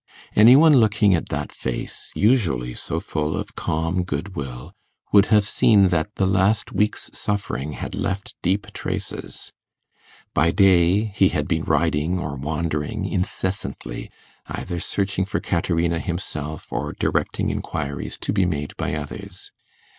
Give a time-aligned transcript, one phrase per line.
[0.35, 4.73] Any one looking at that face, usually so full of calm goodwill,
[5.13, 9.51] would have seen that the last week's suffering had left deep traces.
[10.33, 14.09] By day he had been riding or wandering incessantly,
[14.47, 19.51] either searching for Caterina himself, or directing inquiries to be made by others.